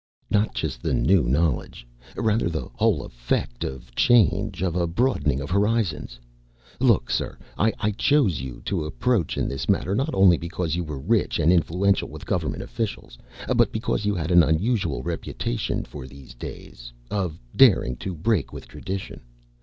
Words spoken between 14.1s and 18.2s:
had an unusual reputation, for these days, of daring to